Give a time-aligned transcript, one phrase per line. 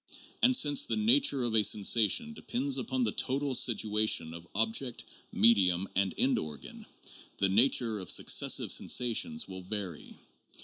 [0.41, 5.87] And since the nature of a sensation depends upon the total situation of object, medium,
[5.95, 6.87] and end organ,
[7.37, 10.15] the nature of successive sensations will vary.